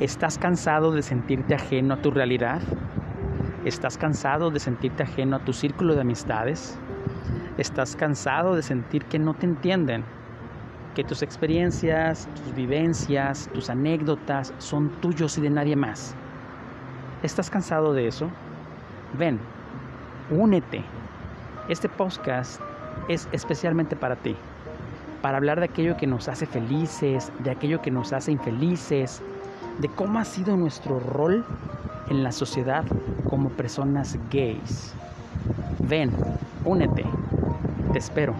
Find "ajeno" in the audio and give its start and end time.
1.56-1.94, 5.02-5.34